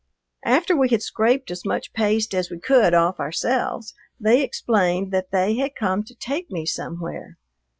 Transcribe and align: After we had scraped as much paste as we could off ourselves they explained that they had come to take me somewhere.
After 0.47 0.75
we 0.75 0.89
had 0.89 1.03
scraped 1.03 1.51
as 1.51 1.63
much 1.63 1.93
paste 1.93 2.33
as 2.33 2.49
we 2.49 2.57
could 2.59 2.95
off 2.95 3.19
ourselves 3.19 3.93
they 4.19 4.41
explained 4.41 5.11
that 5.11 5.29
they 5.29 5.57
had 5.57 5.75
come 5.75 6.01
to 6.05 6.15
take 6.15 6.49
me 6.49 6.65
somewhere. 6.65 7.37